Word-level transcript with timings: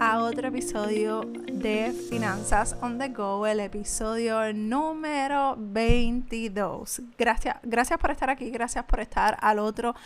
a 0.00 0.20
otro 0.22 0.48
episodio 0.48 1.22
de 1.52 1.92
Finanzas 2.08 2.76
on 2.82 2.98
the 2.98 3.08
Go, 3.08 3.46
el 3.46 3.58
episodio 3.58 4.52
número 4.52 5.56
22. 5.58 7.02
Gracias, 7.18 7.56
gracias 7.64 7.98
por 7.98 8.12
estar 8.12 8.30
aquí, 8.30 8.50
gracias 8.50 8.84
por 8.84 9.00
estar 9.00 9.36
al 9.40 9.58
otro 9.58 9.96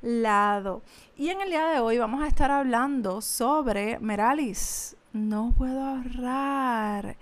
lado. 0.00 0.82
Y 1.16 1.28
en 1.28 1.42
el 1.42 1.50
día 1.50 1.66
de 1.66 1.80
hoy 1.80 1.98
vamos 1.98 2.22
a 2.22 2.26
estar 2.26 2.50
hablando 2.50 3.20
sobre 3.20 3.98
Meralis. 3.98 4.96
No 5.12 5.52
puedo 5.56 5.82
ahorrar. 5.82 7.16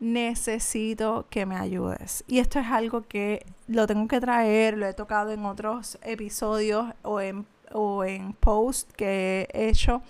Necesito 0.00 1.26
que 1.30 1.46
me 1.46 1.56
ayudes. 1.56 2.24
Y 2.26 2.40
esto 2.40 2.58
es 2.58 2.66
algo 2.66 3.02
que 3.02 3.46
lo 3.68 3.86
tengo 3.86 4.08
que 4.08 4.20
traer, 4.20 4.76
lo 4.76 4.86
he 4.86 4.94
tocado 4.94 5.30
en 5.30 5.44
otros 5.44 5.98
episodios 6.02 6.86
o 7.02 7.20
en, 7.20 7.46
o 7.72 8.04
en 8.04 8.32
posts 8.32 8.92
que 8.94 9.48
he 9.52 9.68
hecho 9.68 10.02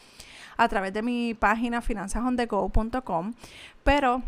a 0.58 0.68
través 0.68 0.92
de 0.92 1.02
mi 1.02 1.34
página 1.34 1.80
finanzasondego.com, 1.80 3.32
pero 3.82 4.22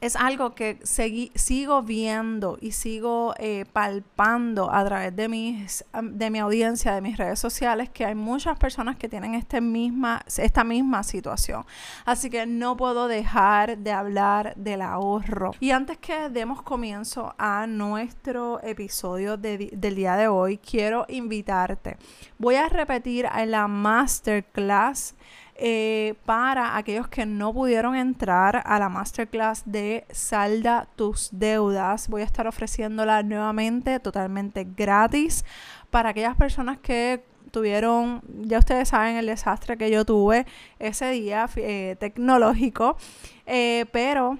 es 0.00 0.16
algo 0.16 0.54
que 0.54 0.78
sigo 0.84 1.82
viendo 1.82 2.58
y 2.60 2.72
sigo 2.72 3.34
eh, 3.38 3.64
palpando 3.72 4.72
a 4.72 4.84
través 4.84 5.14
de, 5.16 5.28
mis, 5.28 5.84
de 6.02 6.30
mi 6.30 6.38
audiencia, 6.38 6.94
de 6.94 7.00
mis 7.00 7.16
redes 7.16 7.38
sociales, 7.38 7.88
que 7.90 8.04
hay 8.04 8.14
muchas 8.14 8.58
personas 8.58 8.96
que 8.96 9.08
tienen 9.08 9.34
este 9.34 9.60
misma, 9.60 10.22
esta 10.36 10.64
misma 10.64 11.02
situación. 11.02 11.64
Así 12.04 12.30
que 12.30 12.46
no 12.46 12.76
puedo 12.76 13.08
dejar 13.08 13.78
de 13.78 13.92
hablar 13.92 14.54
del 14.56 14.82
ahorro. 14.82 15.52
Y 15.60 15.70
antes 15.70 15.98
que 15.98 16.28
demos 16.28 16.62
comienzo 16.62 17.34
a 17.38 17.66
nuestro 17.66 18.62
episodio 18.62 19.36
del 19.36 19.94
día 19.94 20.16
de 20.16 20.28
hoy, 20.28 20.58
quiero 20.58 21.06
invitarte. 21.08 21.96
Voy 22.38 22.56
a 22.56 22.68
repetir 22.68 23.26
en 23.34 23.50
la 23.50 23.68
masterclass 23.68 25.14
eh, 25.58 26.14
para 26.26 26.76
aquellos 26.76 27.08
que 27.08 27.24
no 27.24 27.52
pudieron 27.52 27.96
entrar 27.96 28.62
a 28.66 28.78
la 28.78 28.88
masterclass 28.88 29.62
de 29.64 30.04
Salda 30.10 30.88
tus 30.96 31.30
deudas. 31.32 32.08
Voy 32.08 32.22
a 32.22 32.24
estar 32.24 32.46
ofreciéndola 32.46 33.22
nuevamente 33.22 33.98
totalmente 34.00 34.66
gratis 34.76 35.44
para 35.90 36.10
aquellas 36.10 36.36
personas 36.36 36.78
que 36.78 37.24
tuvieron, 37.50 38.22
ya 38.42 38.58
ustedes 38.58 38.90
saben 38.90 39.16
el 39.16 39.26
desastre 39.26 39.78
que 39.78 39.90
yo 39.90 40.04
tuve 40.04 40.46
ese 40.78 41.10
día 41.12 41.48
eh, 41.56 41.96
tecnológico, 41.98 42.98
eh, 43.46 43.86
pero 43.92 44.38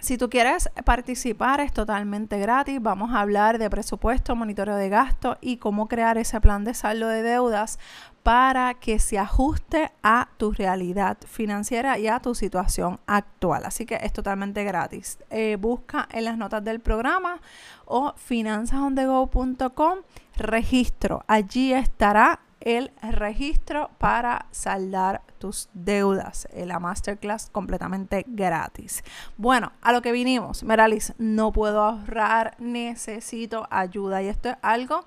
si 0.00 0.16
tú 0.16 0.30
quieres 0.30 0.70
participar 0.86 1.60
es 1.60 1.74
totalmente 1.74 2.38
gratis. 2.38 2.80
Vamos 2.80 3.10
a 3.12 3.20
hablar 3.20 3.58
de 3.58 3.68
presupuesto, 3.68 4.34
monitoreo 4.34 4.76
de 4.76 4.88
gasto 4.88 5.36
y 5.42 5.58
cómo 5.58 5.88
crear 5.88 6.16
ese 6.16 6.40
plan 6.40 6.64
de 6.64 6.72
saldo 6.72 7.08
de 7.08 7.22
deudas 7.22 7.78
para 8.22 8.74
que 8.74 8.98
se 8.98 9.18
ajuste 9.18 9.92
a 10.02 10.28
tu 10.36 10.52
realidad 10.52 11.16
financiera 11.26 11.98
y 11.98 12.06
a 12.06 12.20
tu 12.20 12.34
situación 12.34 13.00
actual. 13.06 13.64
Así 13.64 13.86
que 13.86 13.98
es 14.02 14.12
totalmente 14.12 14.62
gratis. 14.64 15.18
Eh, 15.30 15.56
busca 15.58 16.08
en 16.12 16.24
las 16.24 16.36
notas 16.36 16.62
del 16.62 16.80
programa 16.80 17.40
o 17.86 18.12
finanzasondego.com 18.16 20.00
registro. 20.36 21.24
Allí 21.26 21.72
estará 21.72 22.40
el 22.60 22.92
registro 23.00 23.90
para 23.98 24.46
saldar 24.50 25.22
tus 25.38 25.70
deudas. 25.72 26.46
Eh, 26.52 26.66
la 26.66 26.78
masterclass 26.78 27.48
completamente 27.50 28.24
gratis. 28.28 29.02
Bueno, 29.38 29.72
a 29.80 29.92
lo 29.92 30.02
que 30.02 30.12
vinimos. 30.12 30.62
Meralis, 30.62 31.14
no 31.18 31.52
puedo 31.52 31.82
ahorrar, 31.82 32.54
necesito 32.58 33.66
ayuda. 33.70 34.22
Y 34.22 34.28
esto 34.28 34.50
es 34.50 34.56
algo 34.60 35.06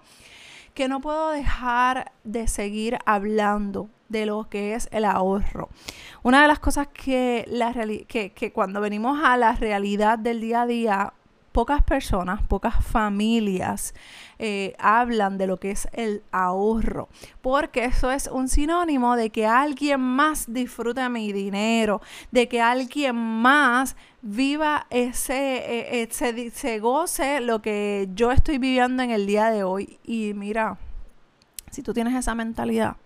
que 0.74 0.88
no 0.88 1.02
puedo 1.02 1.32
dejar 1.32 2.12
de 2.24 2.48
seguir 2.48 2.98
hablando 3.06 3.90
de 4.10 4.26
lo 4.26 4.50
que 4.50 4.76
es 4.76 4.88
el 4.92 5.06
ahorro. 5.06 5.70
Una 6.22 6.42
de 6.42 6.48
las 6.48 6.60
cosas 6.60 6.88
que, 6.88 7.46
la 7.48 7.74
que, 8.08 8.32
que 8.32 8.54
cuando 8.54 8.82
venimos 8.82 9.20
a 9.24 9.38
la 9.38 9.54
realidad 9.54 10.20
del 10.20 10.42
día 10.42 10.62
a 10.62 10.68
día 10.68 11.14
pocas 11.54 11.84
personas, 11.84 12.42
pocas 12.42 12.84
familias 12.84 13.94
eh, 14.40 14.76
hablan 14.80 15.38
de 15.38 15.48
lo 15.48 15.58
que 15.58 15.72
es 15.72 15.88
el 15.94 16.24
ahorro, 16.32 17.08
porque 17.42 17.86
eso 17.86 18.12
es 18.12 18.28
un 18.28 18.50
sinónimo 18.50 19.16
de 19.16 19.30
que 19.30 19.46
alguien 19.46 20.02
más 20.02 20.52
disfrute 20.52 21.08
mi 21.10 21.32
dinero, 21.32 22.02
de 22.32 22.50
que 22.50 22.60
alguien 22.60 23.16
más 23.16 23.96
viva 24.22 24.88
ese, 24.90 26.02
eh, 26.02 26.08
se, 26.12 26.50
se 26.50 26.80
goce 26.80 27.40
lo 27.40 27.62
que 27.62 28.10
yo 28.14 28.32
estoy 28.32 28.58
viviendo 28.58 29.04
en 29.04 29.12
el 29.12 29.28
día 29.28 29.52
de 29.52 29.64
hoy. 29.64 30.00
Y 30.04 30.34
mira, 30.34 30.78
si 31.70 31.84
tú 31.84 31.94
tienes 31.94 32.16
esa 32.16 32.34
mentalidad, 32.34 32.98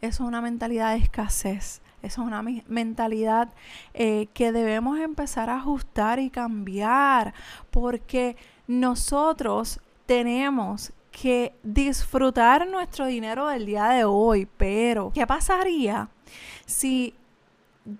eso 0.00 0.24
es 0.24 0.28
una 0.28 0.40
mentalidad 0.40 0.94
de 0.94 1.00
escasez 1.00 1.82
esa 2.04 2.22
es 2.22 2.26
una 2.26 2.42
mentalidad 2.68 3.52
eh, 3.94 4.28
que 4.34 4.52
debemos 4.52 4.98
empezar 4.98 5.50
a 5.50 5.56
ajustar 5.56 6.18
y 6.18 6.30
cambiar 6.30 7.34
porque 7.70 8.36
nosotros 8.66 9.80
tenemos 10.06 10.92
que 11.10 11.54
disfrutar 11.62 12.66
nuestro 12.66 13.06
dinero 13.06 13.46
del 13.48 13.66
día 13.66 13.88
de 13.88 14.04
hoy, 14.04 14.48
pero 14.56 15.12
¿qué 15.14 15.26
pasaría 15.26 16.08
si 16.66 17.14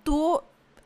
tú 0.03 0.41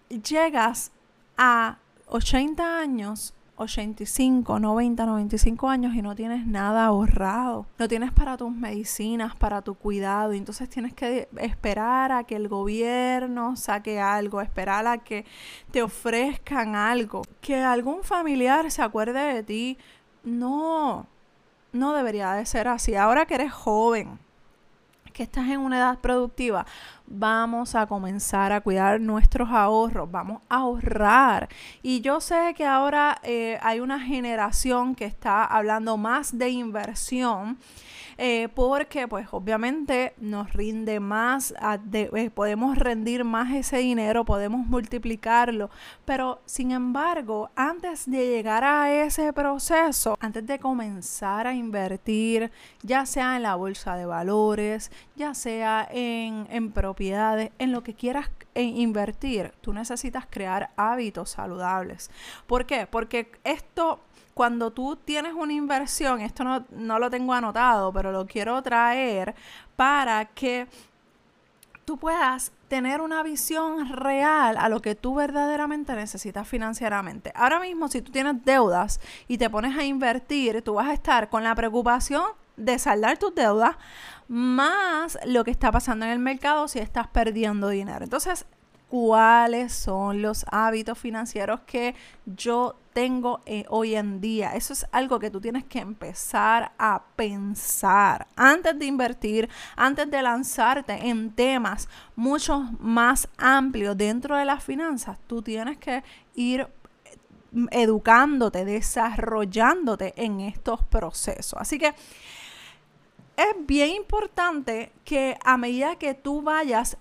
llegas 0.09 0.93
a 1.37 1.79
80 2.09 2.81
años 2.81 3.35
85, 3.59 4.59
90, 4.59 5.05
95 5.05 5.69
años 5.69 5.95
y 5.95 6.03
no 6.03 6.15
tienes 6.15 6.47
nada 6.47 6.87
ahorrado. 6.87 7.67
No 7.79 7.89
tienes 7.89 8.13
para 8.13 8.37
tus 8.37 8.53
medicinas, 8.53 9.35
para 9.37 9.63
tu 9.63 9.75
cuidado. 9.75 10.33
Y 10.33 10.39
entonces 10.39 10.71
tienes 10.71 10.95
que 10.95 11.29
esperar 11.37 12.13
a 12.13 12.25
que 12.25 12.37
el 12.37 12.49
gobierno 12.49 13.57
saque 13.57 14.01
algo, 14.01 14.41
esperar 14.41 14.87
a 14.87 14.99
que 14.99 15.25
te 15.71 15.83
ofrezcan 15.83 16.77
algo. 16.77 17.23
Que 17.41 17.57
algún 17.57 18.03
familiar 18.03 18.71
se 18.71 18.83
acuerde 18.83 19.35
de 19.35 19.43
ti. 19.43 19.79
No, 20.23 21.07
no 21.73 21.93
debería 21.95 22.33
de 22.33 22.47
ser 22.47 22.69
así. 22.69 22.95
Ahora 22.95 23.27
que 23.27 23.35
eres 23.35 23.53
joven, 23.53 24.19
que 25.13 25.25
estás 25.25 25.49
en 25.49 25.61
una 25.61 25.79
edad 25.79 25.99
productiva, 25.99 26.65
vamos 27.11 27.75
a 27.75 27.87
comenzar 27.87 28.53
a 28.53 28.61
cuidar 28.61 29.01
nuestros 29.01 29.49
ahorros, 29.51 30.11
vamos 30.11 30.43
a 30.49 30.57
ahorrar. 30.57 31.49
Y 31.83 32.01
yo 32.01 32.21
sé 32.21 32.55
que 32.57 32.67
ahora 32.67 33.19
eh, 33.23 33.59
hay 33.63 33.81
una 33.81 34.01
generación 34.01 34.95
que 34.95 35.05
está 35.05 35.45
hablando 35.45 35.97
más 35.97 36.37
de 36.37 36.51
inversión 36.51 37.59
eh, 38.21 38.49
porque 38.53 39.07
pues 39.07 39.29
obviamente 39.31 40.13
nos 40.19 40.53
rinde 40.53 40.99
más, 40.99 41.55
eh, 41.93 42.31
podemos 42.35 42.77
rendir 42.77 43.23
más 43.23 43.55
ese 43.55 43.79
dinero, 43.79 44.25
podemos 44.25 44.67
multiplicarlo, 44.67 45.71
pero 46.05 46.41
sin 46.45 46.73
embargo, 46.73 47.51
antes 47.55 48.11
de 48.11 48.27
llegar 48.27 48.65
a 48.65 48.93
ese 48.93 49.33
proceso, 49.33 50.17
antes 50.19 50.45
de 50.45 50.59
comenzar 50.59 51.47
a 51.47 51.55
invertir, 51.55 52.51
ya 52.83 53.07
sea 53.07 53.37
en 53.37 53.45
la 53.45 53.55
bolsa 53.55 53.95
de 53.95 54.07
valores, 54.07 54.91
ya 55.15 55.33
sea 55.33 55.87
en, 55.89 56.49
en 56.51 56.73
propiedades, 56.73 56.98
en 57.01 57.73
lo 57.73 57.83
que 57.83 57.95
quieras 57.95 58.31
invertir, 58.55 59.53
tú 59.61 59.73
necesitas 59.73 60.27
crear 60.29 60.71
hábitos 60.77 61.31
saludables. 61.31 62.11
¿Por 62.47 62.67
qué? 62.67 62.87
Porque 62.87 63.31
esto 63.45 64.01
cuando 64.35 64.73
tú 64.73 64.97
tienes 64.97 65.35
una 65.35 65.53
inversión, 65.53 66.21
esto 66.21 66.45
no, 66.45 66.65
no 66.71 66.99
lo 66.99 67.11
tengo 67.11 67.33
anotado, 67.33 67.93
pero 67.93 68.13
lo 68.13 68.27
quiero 68.27 68.63
traer 68.63 69.35
para 69.75 70.27
que 70.27 70.69
tú 71.85 71.99
puedas 71.99 72.53
tener 72.69 73.01
una 73.01 73.23
visión 73.23 73.89
real 73.89 74.57
a 74.59 74.69
lo 74.69 74.81
que 74.81 74.95
tú 74.95 75.15
verdaderamente 75.15 75.95
necesitas 75.95 76.47
financieramente. 76.47 77.33
Ahora 77.35 77.59
mismo, 77.61 77.89
si 77.89 78.03
tú 78.03 78.13
tienes 78.13 78.45
deudas 78.45 79.01
y 79.27 79.39
te 79.39 79.51
pones 79.51 79.77
a 79.77 79.85
invertir, 79.85 80.63
tú 80.63 80.75
vas 80.75 80.89
a 80.89 80.93
estar 80.93 81.31
con 81.31 81.43
la 81.43 81.55
preocupación 81.55 82.25
de 82.59 82.79
saldar 82.79 83.19
tus 83.19 83.35
deudas 83.35 83.77
más 84.29 85.19
lo 85.25 85.45
que 85.45 85.51
está 85.51 85.73
pasando 85.73 86.05
en 86.05 86.13
el 86.13 86.19
mercado 86.19 86.69
si 86.69 86.79
estás 86.79 87.07
perdiendo 87.09 87.69
dinero. 87.69 88.05
Entonces, 88.05 88.45
cuáles 88.89 89.73
son 89.73 90.23
los 90.23 90.45
hábitos 90.51 90.99
financieros 90.99 91.61
que 91.67 91.95
yo 92.25 92.77
tengo 92.93 93.41
eh, 93.47 93.65
hoy 93.69 93.95
en 93.95 94.21
día. 94.21 94.55
Eso 94.55 94.73
es 94.73 94.87
algo 94.93 95.19
que 95.19 95.31
tú 95.31 95.41
tienes 95.41 95.65
que 95.65 95.79
empezar 95.79 96.73
a 96.79 97.03
pensar 97.17 98.27
antes 98.35 98.79
de 98.79 98.87
invertir, 98.87 99.49
antes 99.77 100.11
de 100.11 100.23
lanzarte 100.23 101.09
en 101.09 101.31
temas 101.31 101.89
mucho 102.17 102.69
más 102.81 103.29
amplios 103.37 103.97
dentro 103.97 104.37
de 104.37 104.45
las 104.45 104.65
finanzas. 104.65 105.19
Tú 105.27 105.43
tienes 105.43 105.79
que 105.79 106.03
ir 106.35 106.67
educándote, 107.71 108.65
desarrollándote 108.65 110.15
en 110.17 110.41
estos 110.41 110.83
procesos. 110.85 111.59
Así 111.61 111.79
que 111.79 111.95
es 113.39 113.67
bien 113.67 113.91
importante 113.91 114.93
que 115.05 115.39
a 115.45 115.57
medida 115.57 115.95
que 115.95 116.13
tú 116.13 116.43
vayas 116.43 116.97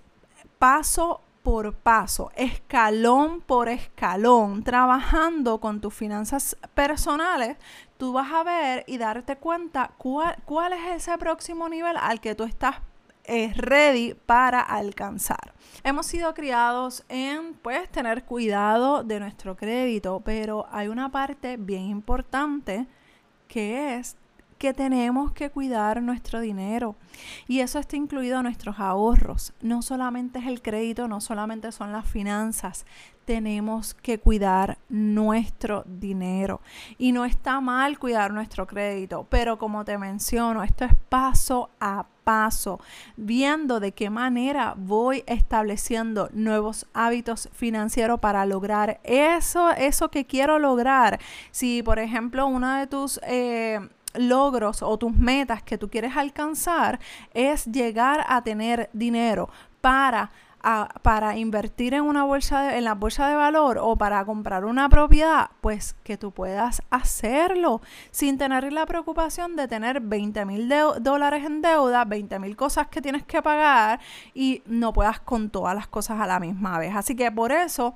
paso 0.59 1.21
por 1.41 1.73
paso, 1.73 2.29
escalón 2.35 3.41
por 3.41 3.69
escalón, 3.69 4.63
trabajando 4.63 5.59
con 5.59 5.81
tus 5.81 5.93
finanzas 5.93 6.55
personales, 6.75 7.57
tú 7.97 8.13
vas 8.13 8.31
a 8.31 8.43
ver 8.43 8.83
y 8.85 8.99
darte 8.99 9.37
cuenta 9.37 9.91
cuál, 9.97 10.35
cuál 10.45 10.73
es 10.73 11.03
ese 11.03 11.17
próximo 11.17 11.69
nivel 11.69 11.97
al 11.97 12.19
que 12.19 12.35
tú 12.35 12.43
estás 12.43 12.75
eh, 13.23 13.51
ready 13.55 14.13
para 14.13 14.61
alcanzar. 14.61 15.53
Hemos 15.83 16.05
sido 16.05 16.33
criados 16.35 17.03
en 17.09 17.55
pues 17.55 17.89
tener 17.89 18.25
cuidado 18.25 19.03
de 19.03 19.19
nuestro 19.19 19.55
crédito, 19.55 20.21
pero 20.23 20.67
hay 20.71 20.87
una 20.87 21.09
parte 21.09 21.57
bien 21.57 21.83
importante 21.83 22.85
que 23.47 23.95
es 23.95 24.17
que 24.57 24.73
tenemos 24.73 25.31
que 25.31 25.49
cuidar 25.49 26.01
nuestro 26.01 26.39
dinero. 26.39 26.95
Y 27.47 27.59
eso 27.59 27.79
está 27.79 27.95
incluido 27.95 28.37
en 28.37 28.43
nuestros 28.43 28.79
ahorros. 28.79 29.53
No 29.61 29.81
solamente 29.81 30.39
es 30.39 30.47
el 30.47 30.61
crédito, 30.61 31.07
no 31.07 31.21
solamente 31.21 31.71
son 31.71 31.91
las 31.91 32.05
finanzas. 32.05 32.85
Tenemos 33.25 33.93
que 33.93 34.19
cuidar 34.19 34.77
nuestro 34.89 35.83
dinero. 35.85 36.61
Y 36.97 37.11
no 37.11 37.25
está 37.25 37.59
mal 37.59 37.99
cuidar 37.99 38.33
nuestro 38.33 38.67
crédito, 38.67 39.27
pero 39.29 39.57
como 39.57 39.83
te 39.83 39.97
menciono, 39.97 40.63
esto 40.63 40.85
es 40.85 40.95
paso 41.09 41.69
a 41.79 42.05
paso, 42.23 42.81
viendo 43.15 43.79
de 43.79 43.93
qué 43.93 44.09
manera 44.09 44.73
voy 44.75 45.23
estableciendo 45.27 46.29
nuevos 46.33 46.85
hábitos 46.93 47.47
financieros 47.53 48.19
para 48.19 48.45
lograr 48.45 48.99
eso, 49.05 49.71
eso 49.71 50.11
que 50.11 50.25
quiero 50.25 50.59
lograr. 50.59 51.21
Si, 51.51 51.83
por 51.83 51.99
ejemplo, 51.99 52.45
una 52.47 52.81
de 52.81 52.87
tus... 52.87 53.19
Eh, 53.23 53.79
logros 54.17 54.81
o 54.81 54.97
tus 54.97 55.15
metas 55.15 55.63
que 55.63 55.77
tú 55.77 55.89
quieres 55.89 56.15
alcanzar 56.15 56.99
es 57.33 57.65
llegar 57.65 58.25
a 58.27 58.41
tener 58.43 58.89
dinero 58.93 59.49
para 59.81 60.31
para 61.01 61.37
invertir 61.37 61.93
en 61.93 62.03
una 62.03 62.23
bolsa 62.23 62.77
en 62.77 62.83
la 62.83 62.93
bolsa 62.93 63.29
de 63.29 63.35
valor 63.35 63.77
o 63.81 63.95
para 63.95 64.25
comprar 64.25 64.65
una 64.65 64.89
propiedad, 64.89 65.49
pues 65.61 65.95
que 66.03 66.17
tú 66.17 66.31
puedas 66.31 66.81
hacerlo 66.89 67.81
sin 68.11 68.37
tener 68.37 68.73
la 68.73 68.85
preocupación 68.85 69.55
de 69.55 69.67
tener 69.67 70.01
20 70.01 70.45
mil 70.45 70.73
dólares 70.99 71.45
en 71.45 71.61
deuda, 71.61 72.03
20 72.03 72.39
mil 72.39 72.55
cosas 72.57 72.87
que 72.87 73.01
tienes 73.01 73.23
que 73.23 73.41
pagar 73.41 73.99
y 74.33 74.61
no 74.65 74.91
puedas 74.91 75.19
con 75.21 75.49
todas 75.49 75.75
las 75.75 75.87
cosas 75.87 76.19
a 76.19 76.27
la 76.27 76.39
misma 76.39 76.77
vez. 76.79 76.93
Así 76.95 77.15
que 77.15 77.31
por 77.31 77.51
eso 77.51 77.93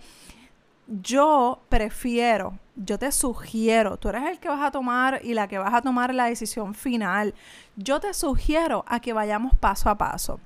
yo 0.88 1.62
prefiero, 1.70 2.58
yo 2.76 2.98
te 2.98 3.12
sugiero, 3.12 3.98
tú 3.98 4.10
eres 4.10 4.24
el 4.24 4.40
que 4.40 4.50
vas 4.50 4.62
a 4.62 4.72
tomar 4.72 5.22
y 5.24 5.34
la 5.34 5.48
que 5.48 5.58
vas 5.58 5.74
a 5.74 5.82
tomar 5.82 6.14
la 6.14 6.26
decisión 6.26 6.74
final. 6.74 7.34
Yo 7.76 8.00
te 8.00 8.14
sugiero 8.14 8.84
a 8.88 9.00
que 9.00 9.14
vayamos 9.14 9.56
paso 9.56 9.90
a 9.90 9.98
paso. 9.98 10.40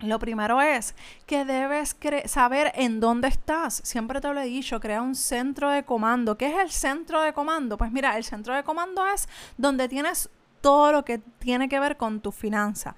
Lo 0.00 0.18
primero 0.18 0.60
es 0.60 0.94
que 1.26 1.46
debes 1.46 1.96
saber 2.26 2.70
en 2.74 3.00
dónde 3.00 3.28
estás. 3.28 3.80
Siempre 3.82 4.20
te 4.20 4.32
lo 4.32 4.40
he 4.40 4.44
dicho, 4.44 4.78
crea 4.78 5.00
un 5.00 5.14
centro 5.14 5.70
de 5.70 5.84
comando. 5.84 6.36
¿Qué 6.36 6.48
es 6.48 6.58
el 6.58 6.70
centro 6.70 7.22
de 7.22 7.32
comando? 7.32 7.78
Pues 7.78 7.90
mira, 7.90 8.16
el 8.18 8.24
centro 8.24 8.54
de 8.54 8.62
comando 8.62 9.06
es 9.06 9.26
donde 9.56 9.88
tienes 9.88 10.28
todo 10.60 10.92
lo 10.92 11.04
que 11.04 11.18
tiene 11.18 11.68
que 11.68 11.80
ver 11.80 11.96
con 11.96 12.20
tu 12.20 12.30
finanza 12.32 12.94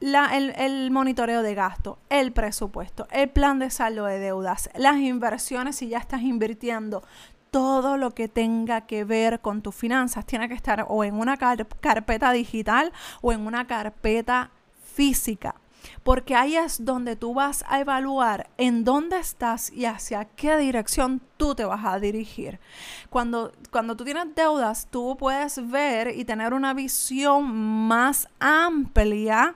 el, 0.00 0.90
monitoreo 0.90 1.42
de 1.42 1.54
gasto, 1.54 1.98
el 2.08 2.32
presupuesto, 2.32 3.06
el 3.10 3.28
plan 3.28 3.58
de 3.58 3.70
saldo 3.70 4.06
de 4.06 4.18
deudas, 4.18 4.70
las 4.74 4.96
inversiones 4.96 5.76
si 5.76 5.88
ya 5.88 5.98
estás 5.98 6.22
invirtiendo, 6.22 7.02
todo 7.50 7.96
lo 7.96 8.12
que 8.12 8.28
tenga 8.28 8.82
que 8.82 9.04
ver 9.04 9.40
con 9.40 9.60
tus 9.60 9.74
finanzas 9.74 10.24
tiene 10.24 10.48
que 10.48 10.54
estar 10.54 10.86
o 10.88 11.04
en 11.04 11.14
una 11.14 11.36
carpeta 11.36 12.32
digital 12.32 12.92
o 13.20 13.32
en 13.32 13.46
una 13.46 13.66
carpeta 13.66 14.50
física. 14.94 15.56
Porque 16.02 16.34
ahí 16.34 16.56
es 16.56 16.84
donde 16.84 17.16
tú 17.16 17.32
vas 17.32 17.64
a 17.66 17.80
evaluar 17.80 18.50
en 18.58 18.84
dónde 18.84 19.18
estás 19.18 19.72
y 19.72 19.86
hacia 19.86 20.26
qué 20.26 20.56
dirección 20.58 21.22
tú 21.38 21.54
te 21.54 21.64
vas 21.64 21.84
a 21.84 21.98
dirigir. 21.98 22.60
Cuando, 23.08 23.52
cuando 23.70 23.96
tú 23.96 24.04
tienes 24.04 24.26
deudas, 24.34 24.88
tú 24.90 25.16
puedes 25.18 25.70
ver 25.70 26.14
y 26.16 26.26
tener 26.26 26.52
una 26.52 26.74
visión 26.74 27.50
más 27.50 28.28
amplia 28.38 29.54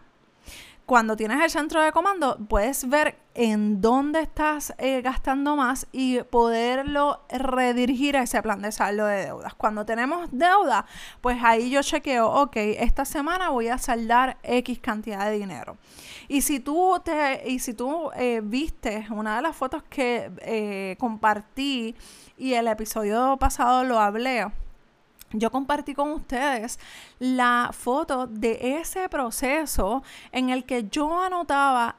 cuando 0.86 1.16
tienes 1.16 1.42
el 1.42 1.50
centro 1.50 1.82
de 1.82 1.92
comando, 1.92 2.36
puedes 2.48 2.88
ver 2.88 3.16
en 3.34 3.80
dónde 3.80 4.20
estás 4.20 4.74
eh, 4.78 5.00
gastando 5.00 5.56
más 5.56 5.86
y 5.92 6.22
poderlo 6.24 7.20
redirigir 7.30 8.16
a 8.16 8.22
ese 8.22 8.42
plan 8.42 8.60
de 8.60 8.70
saldo 8.70 9.06
de 9.06 9.24
deudas. 9.24 9.54
Cuando 9.54 9.86
tenemos 9.86 10.28
deuda, 10.30 10.84
pues 11.20 11.38
ahí 11.42 11.70
yo 11.70 11.82
chequeo, 11.82 12.28
ok, 12.28 12.56
esta 12.56 13.04
semana 13.04 13.48
voy 13.48 13.68
a 13.68 13.78
saldar 13.78 14.36
X 14.42 14.78
cantidad 14.78 15.24
de 15.24 15.38
dinero. 15.38 15.78
Y 16.28 16.42
si 16.42 16.60
tú, 16.60 17.00
te, 17.02 17.48
y 17.50 17.58
si 17.58 17.72
tú 17.72 18.10
eh, 18.16 18.40
viste 18.44 19.06
una 19.10 19.36
de 19.36 19.42
las 19.42 19.56
fotos 19.56 19.82
que 19.84 20.30
eh, 20.42 20.96
compartí 20.98 21.94
y 22.36 22.54
el 22.54 22.68
episodio 22.68 23.36
pasado 23.38 23.84
lo 23.84 23.98
hablé, 23.98 24.46
yo 25.34 25.50
compartí 25.50 25.94
con 25.94 26.10
ustedes 26.12 26.78
la 27.18 27.70
foto 27.72 28.26
de 28.26 28.78
ese 28.80 29.08
proceso 29.08 30.02
en 30.32 30.50
el 30.50 30.64
que 30.64 30.88
yo 30.88 31.22
anotaba 31.22 31.96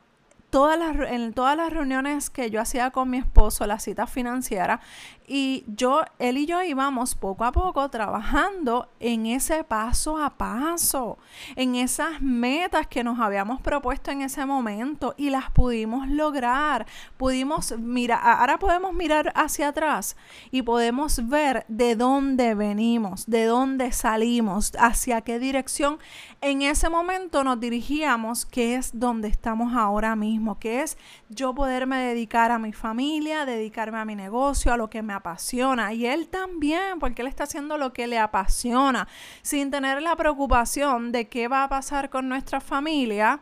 todas 0.49 0.79
las, 0.79 1.11
en 1.11 1.33
todas 1.33 1.57
las 1.57 1.71
reuniones 1.71 2.29
que 2.29 2.49
yo 2.49 2.61
hacía 2.61 2.91
con 2.91 3.09
mi 3.09 3.17
esposo, 3.17 3.67
la 3.67 3.77
cita 3.77 4.07
financiera, 4.07 4.79
y 5.27 5.63
yo, 5.67 6.03
él 6.19 6.37
y 6.37 6.45
yo 6.45 6.61
íbamos 6.61 7.15
poco 7.15 7.43
a 7.43 7.51
poco 7.51 7.89
trabajando 7.89 8.89
en 8.99 9.25
ese 9.25 9.63
paso 9.63 10.17
a 10.17 10.37
paso, 10.37 11.17
en 11.55 11.75
esas 11.75 12.21
metas 12.21 12.87
que 12.87 13.03
nos 13.03 13.19
habíamos 13.19 13.61
propuesto 13.61 14.11
en 14.11 14.21
ese 14.21 14.45
momento 14.45 15.15
y 15.17 15.29
las 15.29 15.49
pudimos 15.51 16.07
lograr. 16.07 16.85
Pudimos 17.17 17.77
mirar, 17.77 18.19
ahora 18.23 18.59
podemos 18.59 18.93
mirar 18.93 19.31
hacia 19.35 19.69
atrás 19.69 20.15
y 20.51 20.61
podemos 20.61 21.27
ver 21.27 21.65
de 21.67 21.95
dónde 21.95 22.55
venimos, 22.55 23.25
de 23.25 23.45
dónde 23.45 23.91
salimos, 23.91 24.73
hacia 24.77 25.21
qué 25.21 25.39
dirección 25.39 25.99
en 26.45 26.61
ese 26.61 26.89
momento 26.89 27.43
nos 27.43 27.59
dirigíamos, 27.59 28.45
que 28.45 28.75
es 28.75 28.99
donde 28.99 29.27
estamos 29.27 29.73
ahora 29.73 30.15
mismo, 30.15 30.59
que 30.59 30.83
es 30.83 30.95
yo 31.29 31.55
poderme 31.55 31.97
dedicar 31.97 32.51
a 32.51 32.59
mi 32.59 32.71
familia, 32.71 33.45
dedicarme 33.45 33.97
a 33.97 34.05
mi 34.05 34.15
negocio, 34.15 34.71
a 34.71 34.77
lo 34.77 34.87
que 34.87 35.01
me 35.01 35.14
apasiona. 35.15 35.93
Y 35.93 36.05
él 36.05 36.27
también, 36.27 36.99
porque 36.99 37.21
él 37.21 37.27
está 37.27 37.43
haciendo 37.43 37.77
lo 37.77 37.93
que 37.93 38.07
le 38.07 38.19
apasiona, 38.19 39.07
sin 39.41 39.71
tener 39.71 40.01
la 40.01 40.15
preocupación 40.15 41.11
de 41.11 41.27
qué 41.27 41.47
va 41.47 41.63
a 41.63 41.69
pasar 41.69 42.09
con 42.09 42.29
nuestra 42.29 42.61
familia 42.61 43.41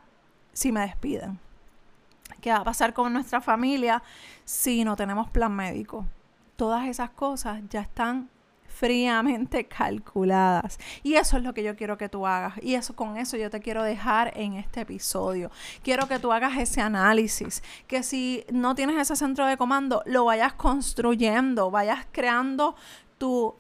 si 0.54 0.72
me 0.72 0.82
despiden. 0.82 1.40
¿Qué 2.42 2.52
va 2.52 2.58
a 2.58 2.64
pasar 2.64 2.94
con 2.94 3.14
nuestra 3.14 3.42
familia 3.42 4.04
si 4.44 4.84
no 4.84 4.96
tenemos 4.96 5.30
plan 5.30 5.56
médico? 5.56 6.06
Todas 6.56 6.88
esas 6.88 7.10
cosas 7.10 7.62
ya 7.70 7.82
están 7.82 8.30
fríamente 8.74 9.66
calculadas. 9.66 10.80
Y 11.04 11.16
eso 11.16 11.38
es 11.38 11.44
lo 11.44 11.54
que 11.54 11.64
yo 11.64 11.76
quiero 11.76 11.98
que 11.98 12.10
tú 12.10 12.26
hagas. 12.26 12.54
Y 12.62 12.76
eso 12.76 12.96
con 12.96 13.18
eso 13.18 13.38
yo 13.38 13.50
te 13.50 13.60
quiero 13.60 13.84
dejar 13.84 14.34
en 14.36 14.54
este 14.54 14.82
episodio. 14.82 15.52
Quiero 15.84 16.08
que 16.08 16.20
tú 16.20 16.32
hagas 16.32 16.58
ese 16.58 16.82
análisis, 16.82 17.64
que 17.88 18.04
si 18.04 18.46
no 18.52 18.76
tienes 18.76 18.98
ese 18.98 19.16
centro 19.16 19.46
de 19.46 19.58
comando, 19.58 20.02
lo 20.06 20.26
vayas 20.26 20.54
construyendo, 20.54 21.72
vayas 21.72 22.06
creando 22.12 22.76
tu 23.18 23.56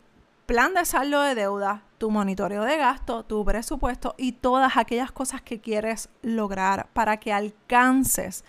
plan 0.45 0.73
de 0.73 0.85
saldo 0.85 1.21
de 1.21 1.35
deuda, 1.35 1.83
tu 1.97 2.11
monitoreo 2.11 2.63
de 2.63 2.77
gasto, 2.77 3.23
tu 3.23 3.45
presupuesto 3.45 4.15
y 4.17 4.33
todas 4.33 4.77
aquellas 4.77 5.11
cosas 5.11 5.41
que 5.41 5.61
quieres 5.61 6.09
lograr 6.21 6.87
para 6.93 7.17
que 7.17 7.31
alcances 7.31 8.43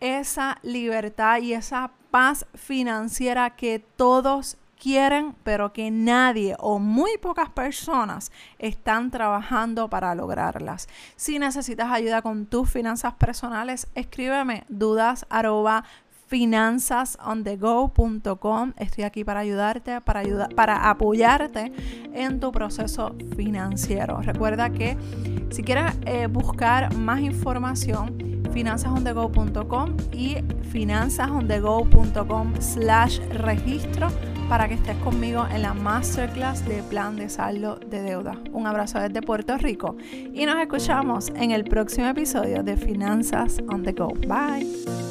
esa 0.00 0.58
libertad 0.62 1.38
y 1.38 1.54
esa 1.54 1.90
paz 2.10 2.46
financiera 2.54 3.56
que 3.56 3.78
todos 3.96 4.56
quieren, 4.82 5.36
pero 5.44 5.72
que 5.72 5.92
nadie 5.92 6.56
o 6.58 6.80
muy 6.80 7.16
pocas 7.18 7.48
personas 7.50 8.32
están 8.58 9.12
trabajando 9.12 9.88
para 9.88 10.12
lograrlas. 10.16 10.88
Si 11.14 11.38
necesitas 11.38 11.92
ayuda 11.92 12.20
con 12.20 12.46
tus 12.46 12.68
finanzas 12.68 13.14
personales, 13.14 13.86
escríbeme 13.94 14.64
dudas 14.68 15.24
finanzasonthego.com. 16.26 18.72
Estoy 18.76 19.04
aquí 19.04 19.22
para 19.22 19.38
ayudarte, 19.40 20.00
para, 20.00 20.20
ayudar, 20.20 20.52
para 20.56 20.90
apoyarte 20.90 21.72
en 22.12 22.40
tu 22.40 22.50
proceso 22.50 23.14
financiero. 23.36 24.20
Recuerda 24.20 24.70
que 24.70 24.98
si 25.50 25.62
quieres 25.62 25.92
eh, 26.06 26.26
buscar 26.26 26.92
más 26.96 27.20
información, 27.20 28.42
finanzasonthego.com 28.52 29.96
y 30.10 30.38
finanzasonthego.com 30.72 32.54
slash 32.60 33.20
registro 33.28 34.08
para 34.52 34.68
que 34.68 34.74
estés 34.74 34.98
conmigo 34.98 35.46
en 35.50 35.62
la 35.62 35.72
masterclass 35.72 36.66
de 36.66 36.82
plan 36.82 37.16
de 37.16 37.30
saldo 37.30 37.76
de 37.76 38.02
deuda. 38.02 38.36
Un 38.52 38.66
abrazo 38.66 39.00
desde 39.00 39.22
Puerto 39.22 39.56
Rico 39.56 39.96
y 40.12 40.44
nos 40.44 40.56
escuchamos 40.56 41.30
en 41.30 41.52
el 41.52 41.64
próximo 41.64 42.08
episodio 42.08 42.62
de 42.62 42.76
Finanzas 42.76 43.62
on 43.70 43.82
the 43.82 43.92
Go. 43.92 44.12
Bye. 44.28 45.01